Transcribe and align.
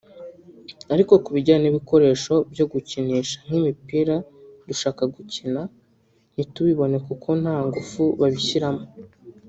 ariko 0.93 1.13
ku 1.23 1.29
bijyanye 1.35 1.61
n’ibikoresho 1.65 2.33
byo 2.51 2.65
gukinisha 2.71 3.37
nk’imipira 3.45 4.15
dushaka 4.67 5.01
gukina 5.15 5.61
ntitubibone 6.33 6.97
kuko 7.07 7.29
nta 7.41 7.57
ngufu 7.65 8.03
babishyiramo 8.19 8.85